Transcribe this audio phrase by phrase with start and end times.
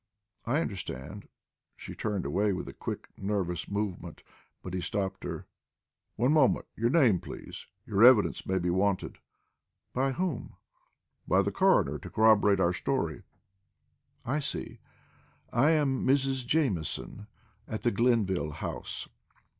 [0.47, 1.27] "I understand."
[1.77, 4.23] She turned away with a quick, nervous movement,
[4.63, 5.45] but he stopped her.
[6.15, 6.65] "One moment.
[6.75, 7.67] Your name, please?
[7.85, 9.19] Your evidence may be wanted."
[9.93, 10.55] "By whom?"
[11.27, 13.21] "By the coroner; to corroborate our story."
[14.25, 14.79] "I see.
[15.53, 16.47] I am Mrs.
[16.47, 17.27] Jamieson;
[17.67, 19.07] at the Glenville House."